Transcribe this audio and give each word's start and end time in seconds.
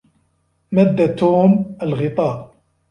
مد 0.71 1.15
توم 1.15 1.75
الغطاء. 1.81 2.55